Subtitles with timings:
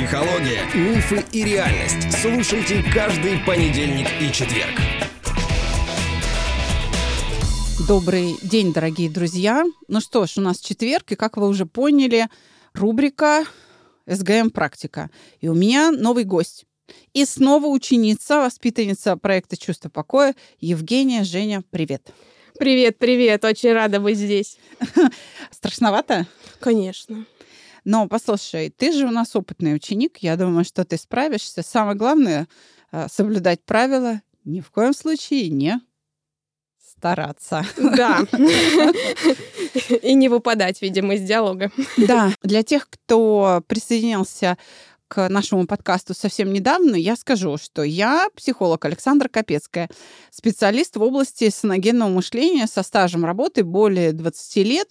[0.00, 2.18] Психология, мифы и реальность.
[2.22, 4.80] Слушайте каждый понедельник и четверг.
[7.86, 9.62] Добрый день, дорогие друзья.
[9.88, 12.28] Ну что ж, у нас четверг, и как вы уже поняли,
[12.72, 13.44] рубрика
[14.06, 15.10] СГМ «Практика».
[15.42, 16.64] И у меня новый гость.
[17.12, 21.24] И снова ученица, воспитанница проекта «Чувство покоя» Евгения.
[21.24, 22.10] Женя, привет.
[22.58, 23.44] Привет, привет.
[23.44, 24.56] Очень рада быть здесь.
[25.50, 26.26] Страшновато?
[26.58, 27.26] Конечно.
[27.84, 30.18] Но послушай, ты же у нас опытный ученик.
[30.18, 31.62] Я думаю, что ты справишься.
[31.62, 32.48] Самое главное
[32.92, 34.20] э, соблюдать правила.
[34.44, 35.80] Ни в коем случае не
[37.00, 37.64] стараться.
[37.78, 38.20] Да.
[40.02, 41.70] И не выпадать, видимо, из диалога.
[41.96, 42.32] Да.
[42.42, 44.58] Для тех, кто присоединился
[45.08, 49.88] к нашему подкасту совсем недавно, я скажу, что я психолог Александра Капецкая,
[50.30, 54.88] специалист в области саногенного мышления со стажем работы более 20 лет.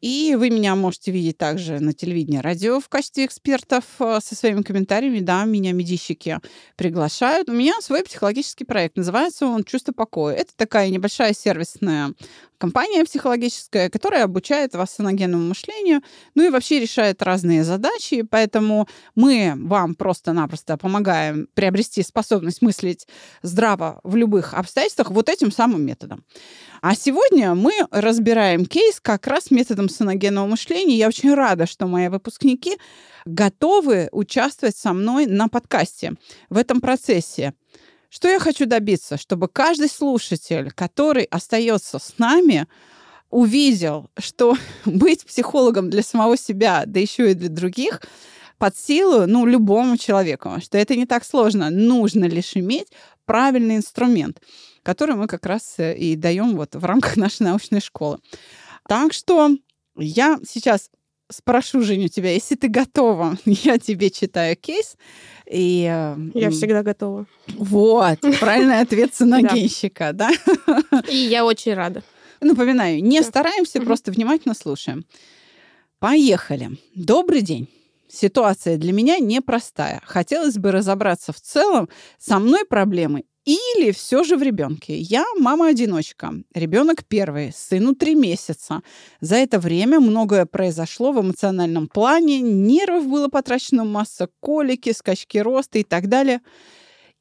[0.00, 4.62] И вы меня можете видеть также на телевидении, радио в качестве экспертов э, со своими
[4.62, 5.18] комментариями.
[5.18, 6.38] Да, меня медийщики
[6.76, 7.48] приглашают.
[7.48, 8.96] У меня свой психологический проект.
[8.96, 10.36] Называется он «Чувство покоя».
[10.36, 12.14] Это такая небольшая сервисная
[12.58, 16.02] компания психологическая, которая обучает вас саногенному мышлению,
[16.34, 18.22] ну и вообще решает разные задачи.
[18.22, 23.06] Поэтому мы вам просто-напросто помогаем приобрести способность мыслить
[23.42, 26.24] здраво в любых обстоятельствах вот этим самым методом.
[26.80, 30.96] А сегодня мы разбираем кейс как раз методом саногенного мышления.
[30.96, 32.78] Я очень рада, что мои выпускники
[33.24, 36.14] готовы участвовать со мной на подкасте
[36.50, 37.54] в этом процессе.
[38.08, 39.18] Что я хочу добиться?
[39.18, 42.66] Чтобы каждый слушатель, который остается с нами,
[43.30, 48.00] увидел, что быть психологом для самого себя, да еще и для других,
[48.58, 51.70] под силу, ну, любому человеку, что это не так сложно.
[51.70, 52.88] Нужно лишь иметь
[53.24, 54.40] правильный инструмент,
[54.82, 58.18] который мы как раз э, и даем вот в рамках нашей научной школы.
[58.88, 59.50] Так что
[60.00, 60.90] я сейчас
[61.30, 64.96] спрошу, Женю, тебя, если ты готова, я тебе читаю кейс.
[65.50, 65.82] И,
[66.34, 67.26] я всегда готова.
[67.48, 70.30] Вот, правильный ответ саногенщика, да?
[71.08, 72.02] И я очень рада.
[72.40, 75.04] Напоминаю, не стараемся, просто внимательно слушаем.
[75.98, 76.78] Поехали.
[76.94, 77.68] Добрый день.
[78.08, 80.00] Ситуация для меня непростая.
[80.04, 81.88] Хотелось бы разобраться в целом,
[82.18, 84.98] со мной проблемы или все же в ребенке.
[84.98, 86.34] Я мама-одиночка.
[86.52, 88.82] Ребенок первый, сыну три месяца.
[89.22, 92.40] За это время многое произошло в эмоциональном плане.
[92.40, 96.42] Нервов было потрачено масса, колики, скачки роста и так далее.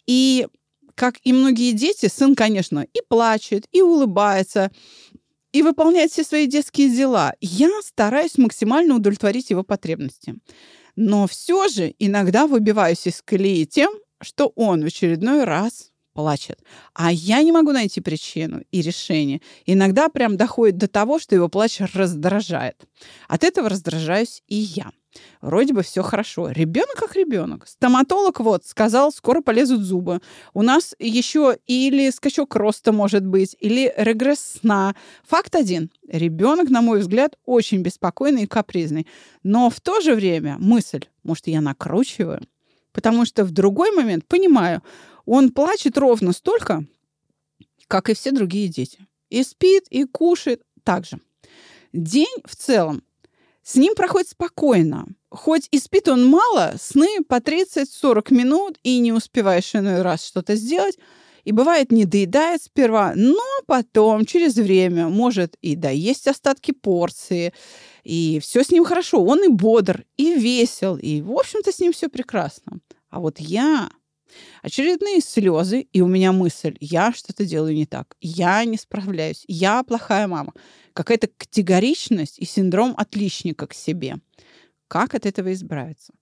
[0.06, 0.48] И
[0.96, 4.70] как и многие дети, сын, конечно, и плачет, и улыбается,
[5.54, 7.36] и выполняет все свои детские дела.
[7.40, 10.36] Я стараюсь максимально удовлетворить его потребности.
[10.98, 16.60] Но все же иногда выбиваюсь из колеи тем, что он в очередной раз плачет.
[16.96, 19.40] А я не могу найти причину и решение.
[19.68, 22.88] Иногда прям доходит до того, что его плач раздражает.
[23.28, 24.90] От этого раздражаюсь и я.
[25.42, 26.50] Вроде бы все хорошо.
[26.50, 27.68] Ребенок как ребенок.
[27.68, 30.20] Стоматолог вот сказал, скоро полезут зубы.
[30.56, 34.96] У нас еще или скачок роста может быть, или регресс сна.
[35.28, 35.92] Факт один.
[36.08, 39.06] Ребенок, на мой взгляд, очень беспокойный и капризный.
[39.44, 42.42] Но в то же время мысль, может, я накручиваю,
[42.92, 44.82] потому что в другой момент понимаю,
[45.28, 46.86] он плачет ровно столько,
[47.88, 49.06] как и все другие дети.
[49.30, 51.20] И спит, и кушает так же.
[51.94, 53.04] День в целом
[53.62, 55.06] с ним проходит спокойно.
[55.30, 60.56] Хоть и спит он мало, сны по 30-40 минут, и не успеваешь иной раз что-то
[60.56, 60.98] сделать,
[61.44, 67.54] и бывает не доедает сперва, но потом, через время, может и доесть остатки порции,
[68.06, 69.22] и все с ним хорошо.
[69.24, 72.80] Он и бодр, и весел, и, в общем-то, с ним все прекрасно.
[73.10, 73.90] А вот я
[74.62, 79.84] Очередные слезы, и у меня мысль, я что-то делаю не так, я не справляюсь, я
[79.84, 80.54] плохая мама.
[80.94, 84.18] Какая-то категоричность и синдром отличника к себе.
[84.88, 86.14] Как от этого избавиться?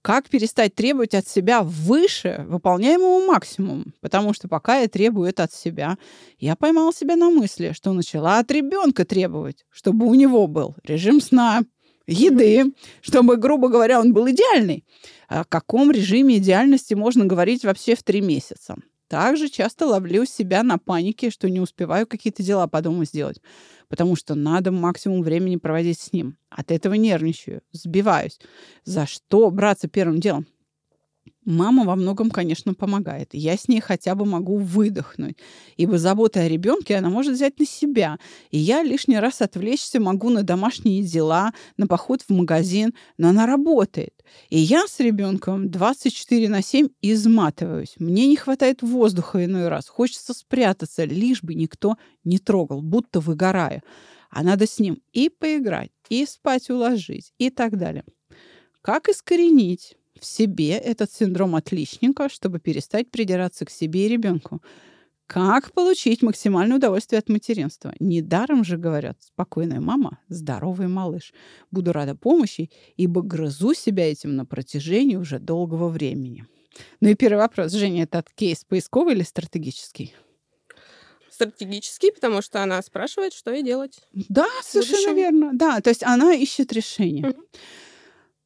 [0.00, 3.86] Как перестать требовать от себя выше выполняемого максимума?
[4.00, 5.98] Потому что пока я требую это от себя,
[6.38, 11.20] я поймала себя на мысли, что начала от ребенка требовать, чтобы у него был режим
[11.20, 11.62] сна,
[12.06, 14.84] еды, чтобы, грубо говоря, он был идеальный.
[15.32, 18.76] О каком режиме идеальности можно говорить вообще в три месяца?
[19.08, 23.40] Также часто ловлю себя на панике, что не успеваю какие-то дела по дому сделать,
[23.88, 26.36] потому что надо максимум времени проводить с ним.
[26.50, 28.40] От этого нервничаю, сбиваюсь.
[28.84, 30.46] За что браться первым делом?
[31.44, 33.30] Мама во многом, конечно, помогает.
[33.32, 35.38] Я с ней хотя бы могу выдохнуть.
[35.76, 38.18] Ибо забота о ребенке она может взять на себя.
[38.50, 43.46] И я лишний раз отвлечься могу на домашние дела, на поход в магазин, но она
[43.46, 44.22] работает.
[44.50, 47.94] И я с ребенком 24 на 7 изматываюсь.
[47.98, 49.88] Мне не хватает воздуха иной раз.
[49.88, 53.82] Хочется спрятаться, лишь бы никто не трогал, будто выгораю.
[54.30, 58.04] А надо с ним и поиграть, и спать уложить, и так далее.
[58.80, 64.62] Как искоренить в себе этот синдром отличника, чтобы перестать придираться к себе и ребенку.
[65.26, 67.94] Как получить максимальное удовольствие от материнства?
[68.00, 71.32] Недаром же говорят, спокойная мама, здоровый малыш.
[71.70, 76.46] Буду рада помощи, ибо грызу себя этим на протяжении уже долгого времени.
[77.00, 77.72] Ну и первый вопрос.
[77.72, 80.14] Женя, этот кейс поисковый или стратегический?
[81.30, 84.00] Стратегический, потому что она спрашивает, что ей делать.
[84.12, 85.50] Да, совершенно верно.
[85.54, 87.28] Да, то есть она ищет решение.
[87.28, 87.44] Мгм.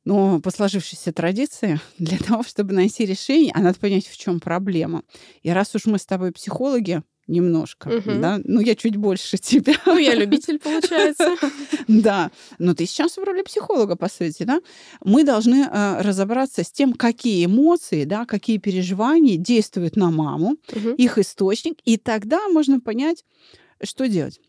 [0.06, 5.03] Но по сложившейся традиции, для того, чтобы найти решение, а надо понять, в чем проблема.
[5.43, 8.20] И раз уж мы с тобой психологи, немножко, Мгм.
[8.20, 11.37] да, ну я чуть больше тебя, Ну, я любитель, получается.
[11.88, 12.31] да,
[12.61, 14.61] но ты сейчас в роли психолога, по сути, да,
[15.05, 20.56] мы должны э, разобраться с тем, какие эмоции, да, какие переживания действуют на маму,
[20.97, 23.25] их источник, и тогда можно понять,
[23.82, 24.41] что делать.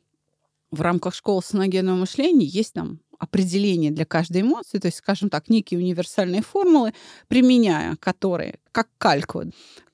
[0.70, 5.50] В рамках школы саногенного мышления есть там определение для каждой эмоции, то есть, скажем так,
[5.50, 6.94] некие универсальные формулы,
[7.28, 9.44] применяя которые, как кальку,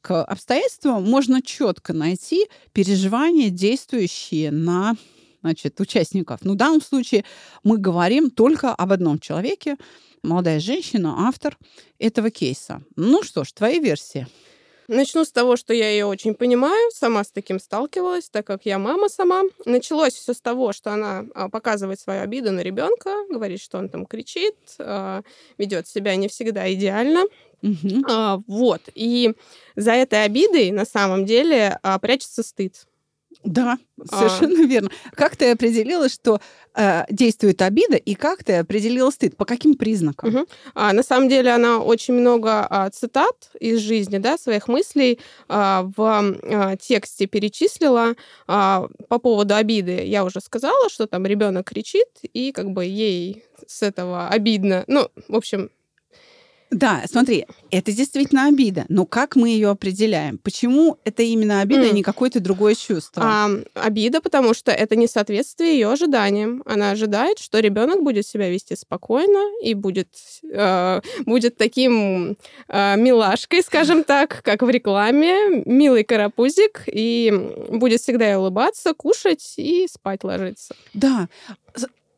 [0.02, 4.96] к обстоятельствам, можно четко найти переживания, действующие на
[5.42, 6.40] значит, участников.
[6.44, 7.24] Ну, в данном случае
[7.64, 9.78] мы говорим только об одном человеке,
[10.24, 11.58] молодая женщина, автор
[12.00, 12.82] этого кейса.
[12.96, 14.28] Ну что ж, твои версии.
[14.94, 18.78] Начну с того, что я ее очень понимаю, сама с таким сталкивалась, так как я
[18.78, 19.42] мама сама.
[19.66, 23.90] Началось все с того, что она а, показывает свою обиду на ребенка, говорит, что он
[23.90, 25.24] там кричит, а,
[25.58, 27.24] ведет себя не всегда идеально.
[28.08, 28.82] А, Вот.
[28.94, 29.34] И
[29.76, 32.86] за этой обидой на самом деле прячется стыд.
[33.44, 33.78] Да,
[34.10, 34.18] А.
[34.18, 34.90] совершенно верно.
[35.16, 36.40] Как ты определила, что
[36.76, 39.36] э, действует обида, и как ты определила стыд?
[39.38, 40.30] По каким признакам?
[40.30, 40.46] Мгм.
[40.74, 45.20] А, на самом деле она очень много а, цитат из жизни, да, своих мыслей
[45.50, 48.16] а, в а, тексте перечислила
[48.48, 50.04] а, по поводу обиды.
[50.06, 54.84] Я уже сказала, что там ребенок кричит, и как бы ей с этого обидно.
[54.88, 55.70] Ну, в общем,
[56.74, 60.38] Да, смотри, это действительно обида, но как мы ее определяем?
[60.40, 61.96] Почему это именно обида, а М.
[61.96, 63.22] не какое-то другое чувство?
[63.24, 66.64] а, обида, потому что это несоответствие ее ожиданиям.
[66.66, 70.10] Она ожидает, что ребенок будет себя вести спокойно и будет,
[70.52, 72.38] э, будет таким
[72.68, 77.32] э, милашкой, скажем так, как в рекламе, милый карапузик, и
[77.70, 80.76] будет всегда улыбаться, кушать и спать ложиться.
[80.94, 81.28] Да.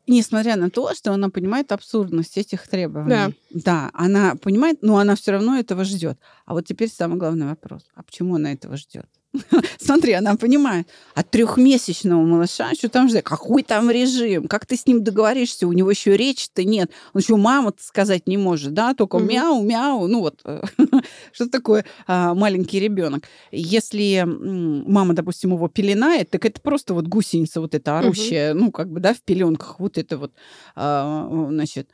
[0.08, 3.10] Несмотря на то, что она понимает абсурдность этих требований.
[3.10, 3.30] Да.
[3.50, 6.18] Да, она понимает, но она все равно этого ждет.
[6.44, 7.82] А вот теперь самый главный вопрос.
[7.94, 9.06] А почему она этого ждет?
[9.78, 13.24] Смотри, она понимает, от трехмесячного малыша, что там ждать?
[13.24, 14.48] Какой там режим?
[14.48, 15.66] Как ты с ним договоришься?
[15.66, 16.90] У него еще речи-то нет.
[17.12, 18.94] Он еще мама сказать не может, да?
[18.94, 19.28] Только Мгм.
[19.28, 20.06] мяу-мяу.
[20.06, 20.42] Ну вот,
[21.32, 23.24] что такое а, маленький ребенок?
[23.50, 28.90] Если мама, допустим, его пеленает, так это просто вот гусеница вот эта орущая, ну как
[28.90, 29.80] бы, да, в пеленках.
[29.80, 30.32] Вот это вот,
[30.74, 31.90] а, значит,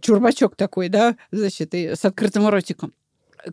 [0.00, 2.92] чурбачок такой, да, значит, и с открытым ротиком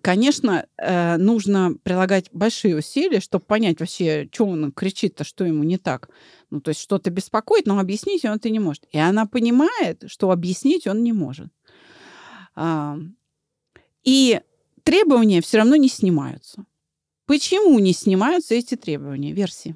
[0.01, 5.77] конечно, э, нужно прилагать большие усилия, чтобы понять вообще, что он кричит-то, что ему не
[5.77, 6.09] так.
[6.49, 8.85] Ну, то есть что-то беспокоит, но объяснить он это не может.
[8.91, 11.47] И она понимает, что объяснить он не может.
[12.55, 12.97] А,
[14.03, 14.41] И
[14.83, 16.65] требования все равно не снимаются.
[17.25, 19.75] Почему не снимаются эти требования, версии?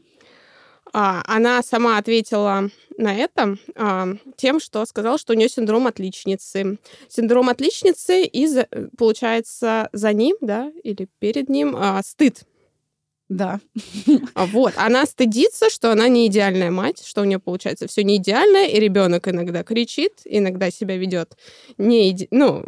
[0.97, 6.77] А, она сама ответила на это а, тем, что сказала, что у нее синдром отличницы.
[7.09, 12.43] Синдром отличницы и, за- получается, за ним, да, или перед ним а, стыд.
[13.27, 13.59] Да.
[14.35, 18.65] Вот, она стыдится, что она не идеальная мать, что у нее получается все не идеально,
[18.65, 21.35] и ребенок иногда кричит, иногда себя ведет
[21.77, 22.29] не иде...
[22.31, 22.63] ну,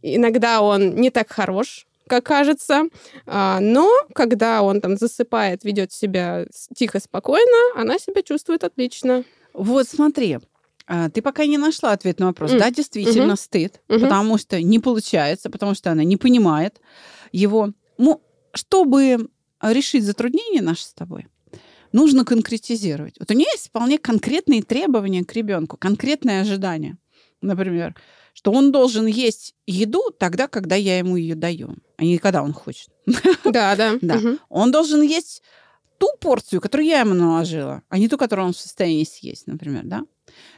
[0.00, 2.84] иногда он не так хорош, как кажется,
[3.26, 9.24] А, но когда он там засыпает, ведет себя тихо, спокойно, она себя чувствует отлично.
[9.52, 10.38] Вот смотри,
[10.86, 12.52] а, ты пока не нашла ответ на вопрос.
[12.52, 12.58] М.
[12.58, 13.36] Да, действительно, Мгм.
[13.36, 14.00] стыд, Мгм.
[14.02, 16.80] потому что не получается, потому что она не понимает
[17.32, 17.70] его.
[17.98, 18.22] Ну,
[18.54, 19.28] чтобы
[19.62, 21.26] решить затруднение наше с тобой,
[21.92, 23.16] нужно конкретизировать.
[23.18, 26.98] Вот у нее есть вполне конкретные требования к ребенку, конкретные ожидания.
[27.42, 27.94] Например,
[28.36, 32.52] что он должен есть еду тогда, когда я ему ее даю, а не когда он
[32.52, 32.90] хочет.
[33.44, 33.96] Да, да.
[34.02, 34.16] Да.
[34.16, 34.38] Мгм.
[34.50, 35.42] Он должен есть
[35.96, 39.84] ту порцию, которую я ему наложила, а не ту, которую он в состоянии съесть, например,
[39.84, 40.02] да?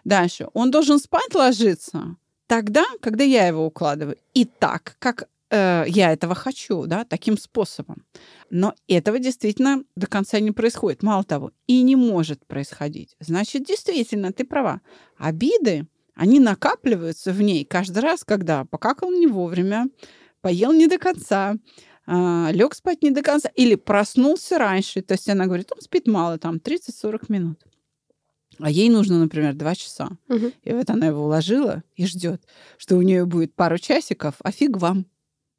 [0.05, 0.49] Дальше.
[0.55, 2.17] Он должен спать ложиться
[2.49, 4.17] тогда, когда я его укладываю.
[4.35, 8.05] И так, как э, я этого хочу, да, таким способом.
[8.51, 11.05] Но этого действительно до конца не происходит.
[11.05, 13.15] Мало того, и не может происходить.
[13.21, 14.81] Значит, действительно, ты права.
[15.17, 15.87] Обиды,
[16.19, 19.87] они накапливаются в ней каждый раз, когда покакал не вовремя,
[20.41, 21.55] поел не до конца,
[22.07, 25.01] лег спать не до конца или проснулся раньше.
[25.01, 27.61] То есть она говорит, он спит мало, там 30-40 минут.
[28.59, 30.09] А ей нужно, например, два часа.
[30.27, 30.53] Мгм.
[30.65, 32.43] И вот она его уложила и ждет,
[32.79, 35.07] что у нее будет пару часиков, а фиг вам.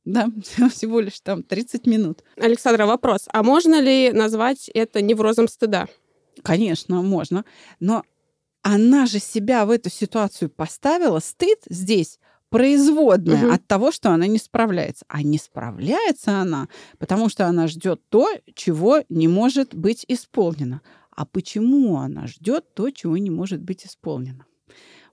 [0.04, 0.28] Да,
[0.74, 2.24] всего лишь там 30 минут.
[2.36, 3.30] Александра, вопрос.
[3.32, 5.88] А можно ли назвать это неврозом стыда?
[6.44, 7.46] Конечно, можно.
[7.80, 8.04] Но
[8.62, 11.20] она же себя в эту ситуацию поставила.
[11.20, 13.52] Стыд здесь производная Мгм.
[13.52, 15.06] от того, что она не справляется.
[15.08, 20.82] А не справляется она, потому что она ждет то, чего не может быть исполнено.
[21.16, 24.46] А почему она ждет то, чего не может быть исполнено?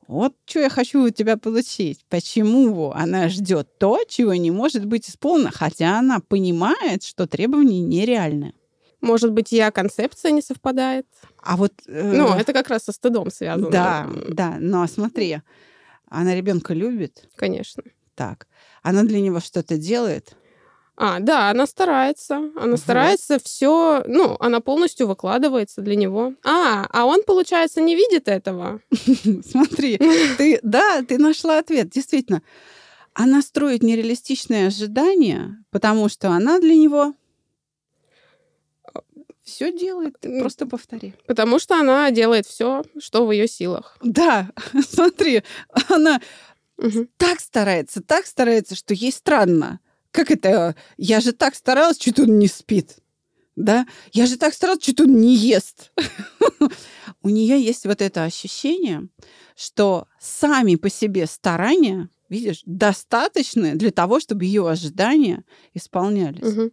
[0.09, 2.05] Вот что я хочу у тебя получить.
[2.09, 8.55] Почему она ждет то, чего не может быть исполнено, хотя она понимает, что требования нереальны.
[9.01, 11.07] Может быть, я концепция не совпадает?
[11.43, 13.71] А вот э, Ну, это как раз со стыдом связано.
[13.71, 15.39] Да, да, но смотри,
[16.09, 17.83] она ребенка любит, Конечно.
[18.15, 18.47] так,
[18.83, 20.35] она для него что-то делает,
[20.99, 22.37] А, да, она старается.
[22.57, 22.81] Она Вот.
[22.81, 26.33] старается все, ну, она полностью выкладывается для него.
[26.43, 28.81] А, а он, получается, не видит этого.
[29.51, 29.99] смотри,
[30.39, 32.41] ты, да, ты нашла ответ, действительно.
[33.13, 37.13] Она строит нереалистичные ожидания, потому что она для него
[39.47, 40.19] все делает.
[40.21, 41.15] Ты просто повтори.
[41.27, 43.97] Потому что она делает все, что в ее силах.
[44.03, 44.51] Да,
[44.89, 45.43] смотри,
[45.89, 46.21] она
[46.77, 47.09] Мгм.
[47.17, 49.81] так старается, так старается, что ей странно.
[50.11, 50.75] Как это?
[50.99, 52.97] Я же так старалась, чуть он не спит.
[53.55, 53.87] Да?
[54.13, 55.93] Я же так старалась, чуть он не ест.
[57.23, 59.09] У нее есть вот это ощущение,
[59.57, 66.73] что сами по себе старания, видишь, достаточны для того, чтобы ее ожидания исполнялись.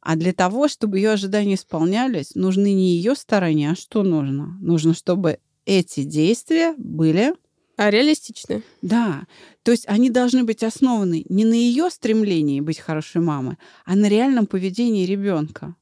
[0.00, 4.56] А для того, чтобы ее ожидания исполнялись, нужны не ее старания, а что нужно?
[4.60, 7.34] Нужно, чтобы эти действия были
[7.76, 8.62] А реалистичны.
[8.82, 9.24] да,
[9.62, 14.08] то есть они должны быть основаны не на ее стремлении быть хорошей мамой, а на
[14.08, 15.76] реальном поведении ребенка.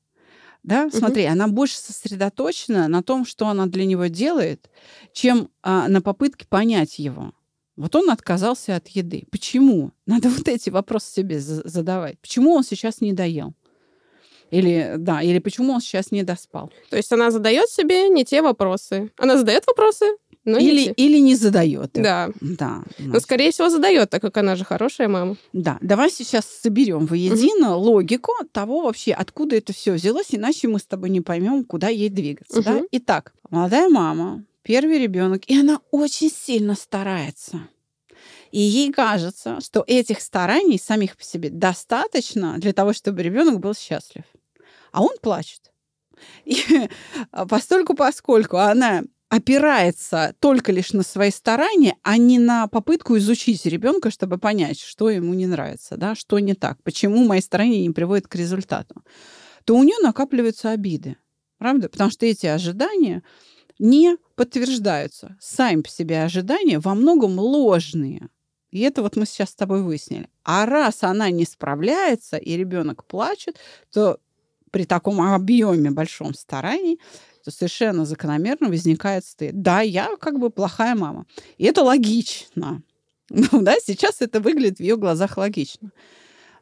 [0.65, 4.69] Да, смотри, она больше сосредоточена на том, что она для него делает,
[5.13, 7.33] чем а, на попытке понять его.
[7.77, 9.25] Вот он отказался от еды.
[9.31, 9.93] Почему?
[10.05, 12.19] Надо вот эти вопросы себе за- задавать.
[12.19, 13.55] Почему он сейчас не доел?
[14.51, 16.73] Или да, или почему он сейчас не доспал?
[16.91, 19.11] То есть она задает себе не те вопросы.
[19.19, 20.07] Она задает вопросы,
[20.45, 20.93] но не или, те.
[20.93, 21.97] или не задает.
[21.97, 22.03] их.
[22.03, 22.31] Да.
[22.41, 22.83] Да.
[22.99, 25.37] Но, скорее всего, задает, так как она же хорошая мама.
[25.53, 30.85] Да, давай сейчас соберем воедино логику того вообще, откуда это все взялось, иначе мы с
[30.85, 32.63] тобой не поймем, куда ей двигаться.
[32.63, 32.73] Да?
[32.73, 32.87] Мгм.
[32.93, 37.69] Итак, молодая мама, первый ребенок, и она очень сильно старается.
[38.51, 43.75] И ей кажется, что этих стараний самих по себе достаточно для того, чтобы ребенок был
[43.75, 44.25] счастлив.
[44.99, 45.71] А он плачет.
[46.45, 46.89] И
[47.49, 54.11] постольку поскольку она опирается только лишь на свои старания, а не на попытку изучить ребенка,
[54.11, 58.27] чтобы понять, что ему не нравится, да, что не так, почему мои старания не приводят
[58.27, 59.05] к результату,
[59.65, 61.17] то у нее накапливаются обиды.
[61.59, 61.89] Правда?
[61.89, 63.23] Потому что эти ожидания
[63.79, 65.37] не подтверждаются.
[65.41, 68.31] Сами по себе ожидания во многом ложные.
[68.73, 70.29] И это вот мы сейчас с тобой выяснили.
[70.43, 73.59] А раз она не справляется, и ребенок плачет,
[73.93, 74.19] то
[74.71, 76.99] при таком объеме большом стараний
[77.45, 79.63] то совершенно закономерно возникает стыд.
[79.63, 81.25] Да, я как бы плохая мама.
[81.57, 82.83] И это логично.
[83.31, 85.93] Ну да, сейчас это выглядит в ее глазах логично.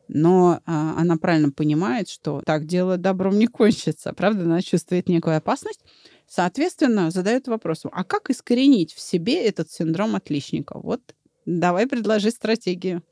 [0.08, 4.12] Но а, она правильно понимает, что так дело добром не кончится.
[4.12, 5.84] Правда, она чувствует некую опасность.
[6.28, 10.78] Соответственно, задает вопрос, а как искоренить в себе этот синдром отличника?
[10.78, 11.00] Вот
[11.44, 13.02] давай предложи стратегию.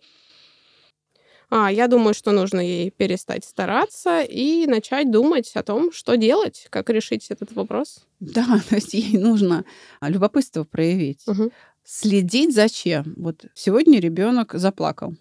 [1.51, 6.67] А, я думаю, что нужно ей перестать стараться и начать думать о том, что делать,
[6.71, 8.07] как решить этот вопрос.
[8.21, 9.65] Да, то есть ей нужно
[10.01, 11.27] а, любопытство проявить.
[11.27, 11.51] Мгм.
[11.85, 13.15] Следить зачем?
[13.17, 15.15] Вот сегодня ребенок заплакал.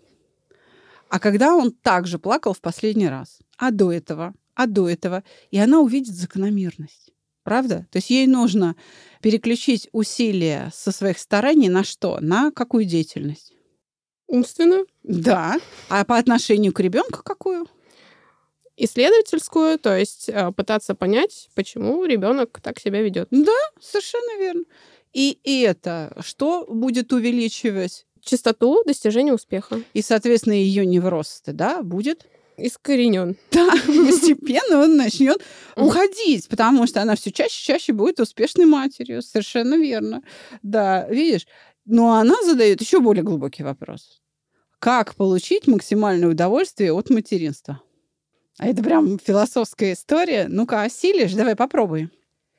[1.10, 3.39] А когда он также плакал в последний раз?
[3.58, 4.34] А до этого?
[4.56, 5.24] А до этого?
[5.51, 7.12] И она увидит закономерность.
[7.44, 7.86] Правда?
[7.92, 8.75] То есть ей нужно
[9.22, 12.20] переключить усилия со своих стараний на что?
[12.22, 13.53] На какую деятельность?
[14.33, 15.57] Умственную, Да.
[15.89, 17.67] А по отношению к ребенку какую?
[18.75, 23.29] исследовательскую, то есть э, пытаться понять, почему ребенок так себя ведет.
[23.79, 24.63] Совершенно верно.
[25.13, 28.07] И это что будет увеличивать?
[28.19, 29.81] Частоту достижения успеха.
[29.93, 32.25] И, соответственно, ее невроз, да, будет
[32.57, 33.35] Искоренен.
[33.51, 35.41] Да, постепенно он начнет
[35.75, 39.21] уходить, потому что она все чаще и чаще будет успешной матерью.
[39.21, 40.21] Совершенно верно.
[40.61, 41.47] Да, видишь?
[41.85, 44.23] Но она задает еще более глубокий вопрос.
[44.83, 47.81] Как получить максимальное удовольствие от материнства?
[48.57, 50.47] А это прям философская история.
[50.49, 51.31] Ну-ка, осилишь?
[51.31, 52.09] Давай попробуй.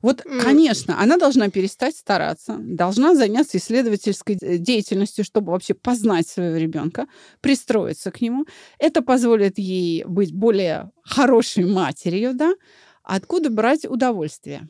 [0.01, 6.57] Вот, конечно, она должна перестать стараться, должна заняться исследовательской э, деятельностью, чтобы вообще познать своего
[6.57, 7.09] ребенка,
[7.43, 8.47] пристроиться к нему.
[8.79, 12.55] Это позволит ей быть более хорошей матерью, да?
[13.03, 14.67] Откуда брать удовольствие?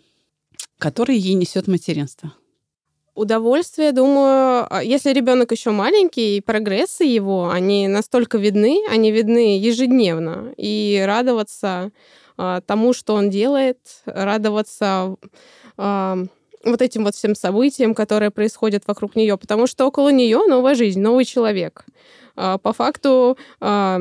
[0.78, 2.34] Который ей несет материнство?
[3.14, 10.52] Удовольствие, думаю, а, если ребенок еще маленький, прогрессы его, они настолько видны, они видны ежедневно.
[10.56, 11.92] И радоваться
[12.36, 15.14] а, тому, что он делает, радоваться
[15.76, 16.18] а,
[16.64, 21.00] вот этим вот всем событиям, которые происходят вокруг нее, потому что около нее новая жизнь,
[21.00, 21.84] новый человек.
[22.36, 24.00] А, по факту а,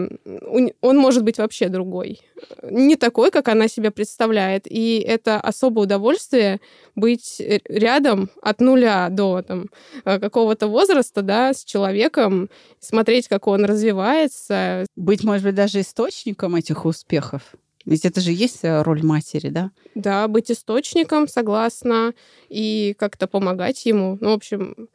[0.82, 2.22] он может быть вообще другой.
[2.64, 4.66] Не такой, как она себя представляет.
[4.66, 6.60] И это особое удовольствие
[6.96, 9.70] быть рядом от нуля до там,
[10.04, 12.50] какого-то возраста да, с человеком,
[12.80, 14.86] смотреть, как он развивается.
[14.96, 17.56] Быть, может быть, даже источником этих успехов.
[17.86, 19.72] Ведь это же есть э, роль матери, да?
[19.94, 22.14] Да, быть источником, согласна,
[22.48, 24.18] и как-то помогать ему.
[24.22, 24.88] Ну, в общем,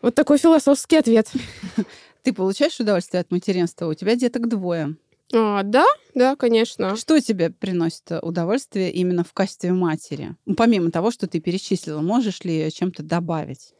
[0.00, 1.30] вот такой философский ответ.
[2.22, 3.86] Ты получаешь удовольствие от материнства?
[3.86, 4.96] У тебя деток двое.
[5.34, 6.96] А, да, да, конечно.
[6.96, 10.36] Что тебе приносит удовольствие именно в качестве матери?
[10.46, 13.72] Ну, помимо того, что ты перечислила, можешь ли чем-то добавить?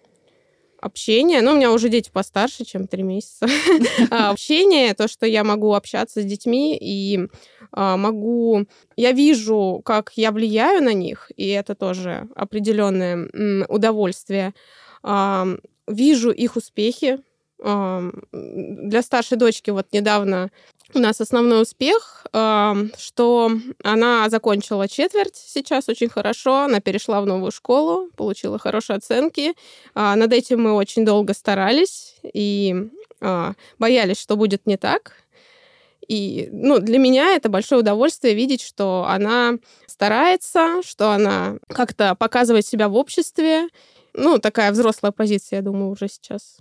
[0.82, 1.42] общение.
[1.42, 3.46] Ну, у меня уже дети постарше, чем три месяца.
[4.10, 7.28] А, общение, то, что я могу общаться с детьми и
[7.70, 8.66] а, могу...
[8.96, 14.54] Я вижу, как я влияю на них, и это тоже определенное удовольствие.
[15.86, 17.18] Вижу их успехи,
[17.62, 20.50] для старшей дочки вот недавно
[20.94, 22.26] у нас основной успех,
[22.98, 23.50] что
[23.82, 29.54] она закончила четверть сейчас очень хорошо, она перешла в новую школу, получила хорошие оценки.
[29.94, 32.88] А, над этим мы очень долго старались и
[33.20, 35.14] а, боялись, что будет не так.
[36.08, 39.54] И ну, для меня это большое удовольствие видеть, что она
[39.86, 43.68] старается, что она как-то показывает себя в обществе.
[44.12, 46.58] Ну, такая взрослая позиция, я думаю, уже сейчас.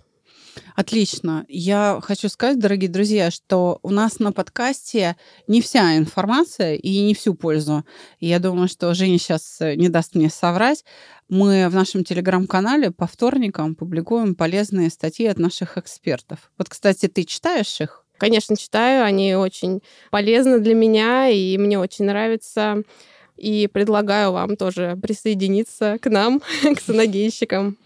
[0.74, 1.44] Отлично.
[1.48, 5.16] Я хочу сказать, дорогие друзья, что у нас на подкасте
[5.46, 7.84] не вся информация и не всю пользу.
[8.20, 10.84] Я думаю, что Женя сейчас э, не даст мне соврать.
[11.28, 16.50] Мы в нашем телеграм-канале по вторникам публикуем полезные статьи от наших экспертов.
[16.58, 18.04] Вот, кстати, ты читаешь их?
[18.18, 19.04] Конечно, читаю.
[19.04, 22.82] Они очень полезны для меня, и мне очень нравится.
[23.36, 26.40] И предлагаю вам тоже присоединиться к нам,
[26.76, 27.76] к саногенщикам.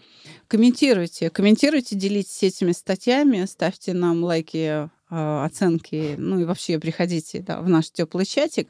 [0.47, 7.61] Комментируйте, комментируйте, делитесь этими статьями, ставьте нам лайки, а, оценки, ну и вообще приходите да,
[7.61, 8.69] в наш теплый чатик.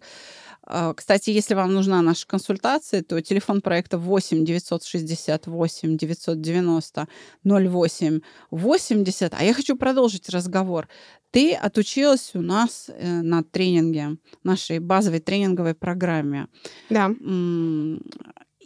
[0.70, 7.08] А, кстати, если вам нужна наша консультация, то телефон проекта 8 968 990
[7.44, 8.20] 08
[8.52, 9.34] 80.
[9.38, 10.88] А я хочу продолжить разговор.
[11.32, 16.48] Ты отучилась у нас э, на тренинге, нашей базовой тренинговой программе.
[16.90, 17.12] Да.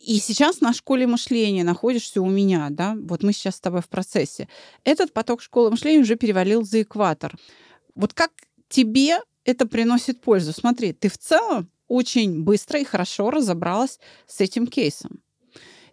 [0.04, 3.88] И сейчас на школе мышления находишься у меня, да, вот мы сейчас с тобой в
[3.90, 4.48] процессе.
[4.84, 7.38] Этот поток школы мышления уже перевалил за экватор.
[7.94, 8.32] Вот как
[8.68, 10.54] тебе это приносит пользу?
[10.54, 15.22] Смотри, ты в целом очень быстро и хорошо разобралась с этим кейсом.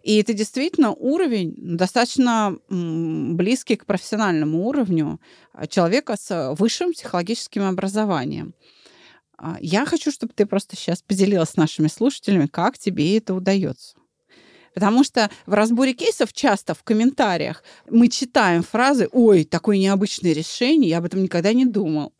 [0.01, 5.19] И это действительно уровень достаточно близкий к профессиональному уровню
[5.51, 8.55] а, человека с высшим психологическим образованием.
[9.37, 13.98] А, я хочу, чтобы ты просто сейчас поделилась с нашими слушателями, как тебе это удается.
[14.73, 20.89] Потому что в разборе кейсов часто в комментариях мы читаем фразы «Ой, такое необычное решение,
[20.89, 22.13] я об этом никогда не думал».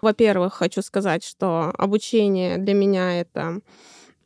[0.00, 3.60] Во-первых, хочу сказать, что обучение для меня это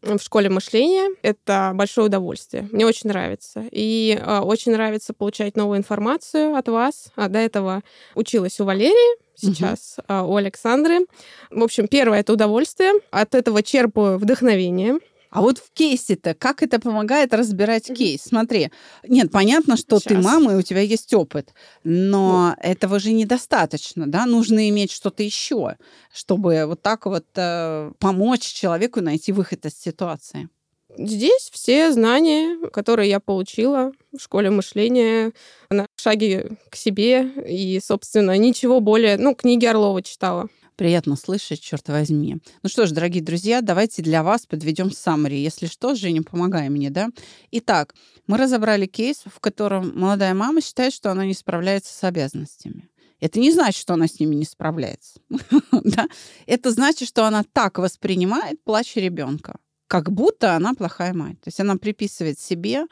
[0.03, 1.15] в школе мышления.
[1.23, 2.69] Это большое удовольствие.
[2.73, 3.65] Мне очень нравится.
[3.71, 7.13] И э, очень нравится получать новую информацию от вас.
[7.17, 7.83] А до этого
[8.15, 10.05] училась у Валерии, сейчас угу.
[10.09, 11.07] э, у Александры.
[11.51, 12.93] В общем, первое это удовольствие.
[13.11, 14.99] От этого черпаю вдохновение.
[15.37, 18.23] А вот в кейсе-то, как это помогает разбирать кейс?
[18.23, 18.71] Смотри,
[19.07, 20.15] нет, понятно, что Сейчас.
[20.15, 21.53] ты мама, и у тебя есть опыт,
[21.85, 22.63] но ну.
[22.63, 24.25] этого же недостаточно, да?
[24.25, 25.77] Нужно иметь что-то еще,
[26.11, 30.49] чтобы вот так вот э, помочь человеку найти выход из ситуации.
[30.97, 35.33] Здесь все знания, которые я получила в школе мышления,
[35.69, 39.19] на шаге к себе, и, собственно, ничего более...
[39.19, 40.49] Ну, книги Орлова читала.
[40.77, 42.37] Приятно слышать, черт возьми.
[42.63, 45.39] Ну что ж, дорогие друзья, давайте для вас подведем саммари.
[45.39, 47.09] Если что, Женя, помогай мне, да?
[47.51, 47.95] Итак,
[48.27, 52.91] мы разобрали кейс, в котором молодая мама считает, что она не справляется с обязанностями.
[53.21, 55.19] Это не значит, что она с ними не справляется.
[55.73, 56.09] да?
[56.45, 59.57] Это значит, что она так воспринимает плач ребенка,
[59.89, 61.41] как будто она плохая мать.
[61.41, 62.85] То есть она приписывает себе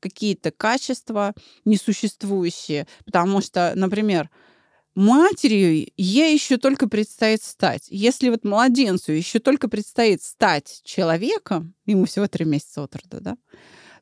[0.00, 1.34] какие-то качества
[1.66, 2.86] несуществующие.
[3.04, 4.30] Потому что, например,
[4.96, 7.86] матерью ей еще только предстоит стать.
[7.90, 13.36] Если вот младенцу еще только предстоит стать человеком, ему всего три месяца от рода, да,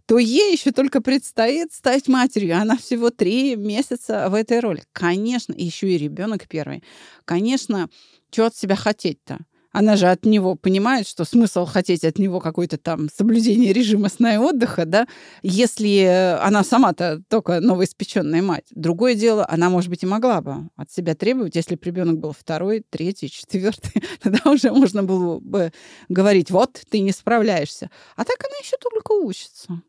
[0.06, 2.56] то ей еще только предстоит стать матерью.
[2.56, 4.82] Она всего три месяца в этой роли.
[4.92, 6.82] Конечно, еще и ребенок первый.
[7.24, 7.88] Конечно,
[8.30, 9.38] что от себя хотеть-то?
[9.74, 14.34] Она же от него понимает, что смысл хотеть от него какой-то там соблюдение режима сна
[14.34, 15.08] и отдыха, да,
[15.42, 18.66] если она сама-то только новоиспеченная мать.
[18.70, 22.32] Другое дело, она, может быть, и могла бы от себя требовать, если бы ребенок был
[22.32, 25.72] второй, третий, четвертый, тогда уже можно было бы
[26.08, 27.90] говорить, вот, ты не справляешься.
[28.14, 29.82] А так она еще только учится.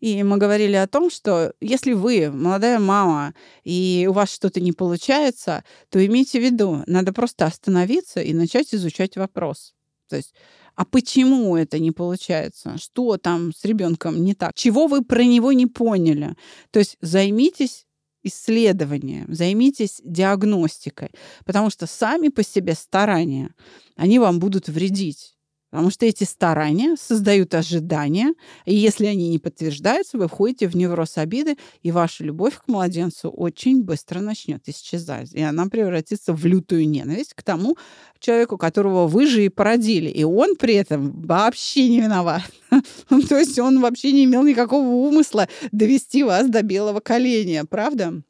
[0.00, 4.72] И мы говорили о том, что если вы молодая мама, и у вас что-то не
[4.72, 9.74] получается, то имейте в виду, надо просто остановиться и начать изучать вопрос.
[10.08, 10.34] То есть,
[10.74, 12.76] а почему это не получается?
[12.78, 14.52] Что там с ребенком не так?
[14.54, 16.36] Чего вы про него не поняли?
[16.70, 17.86] То есть займитесь
[18.22, 21.10] исследованием, займитесь диагностикой,
[21.44, 23.54] потому что сами по себе старания,
[23.96, 25.35] они вам будут вредить.
[25.76, 28.32] Потому что эти старания создают ожидания,
[28.64, 33.28] и если они не подтверждаются, вы входите в невроз обиды, и ваша любовь к младенцу
[33.28, 35.34] очень быстро начнет исчезать.
[35.34, 37.76] И она превратится в лютую ненависть к тому
[38.20, 40.08] человеку, которого вы же и породили.
[40.08, 42.50] И он при этом вообще не виноват.
[43.28, 48.22] То есть он вообще не имел никакого умысла довести вас до белого коленя, правда?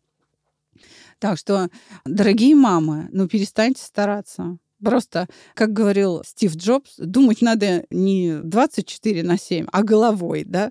[1.20, 1.70] Так что,
[2.04, 4.58] дорогие мамы, ну перестаньте стараться.
[4.90, 10.70] Просто, как говорил Стив Джобс, думать надо не 24 на 7, а головой, да.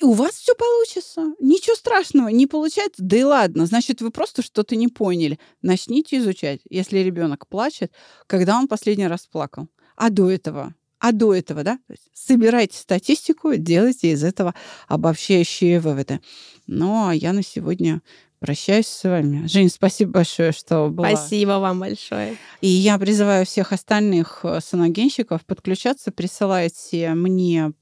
[0.00, 1.34] И у вас все получится.
[1.40, 3.66] Ничего страшного, не получается, да и ладно.
[3.66, 5.38] Значит, вы просто что-то не поняли.
[5.60, 6.60] Начните изучать.
[6.70, 7.92] Если ребенок плачет,
[8.26, 9.68] когда он последний раз плакал.
[9.96, 14.54] А до этого а до этого, да, то есть собирайте статистику, делайте из этого
[14.88, 16.20] обобщающие выводы.
[16.66, 18.02] Ну, а я на сегодня
[18.38, 19.46] прощаюсь с вами.
[19.46, 21.08] Жень, спасибо большое, что была.
[21.10, 22.36] Спасибо вам большое.
[22.60, 27.72] И я призываю всех остальных э, саногенщиков подключаться, присылайте мне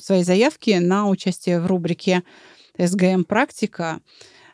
[0.00, 2.22] свои заявки на участие в рубрике
[2.78, 4.00] СГМ «Практика».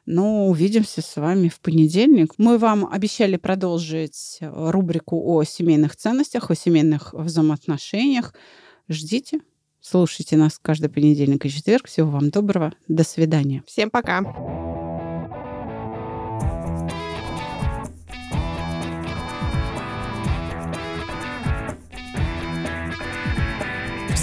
[0.06, 2.32] Но увидимся с вами в понедельник.
[2.36, 8.34] Мы вам обещали продолжить рубрику о семейных ценностях, о семейных взаимоотношениях.
[8.88, 9.40] Ждите,
[9.80, 11.86] слушайте нас каждый понедельник и четверг.
[11.86, 12.72] Всего вам доброго.
[12.88, 13.62] До свидания.
[13.66, 14.69] Всем пока.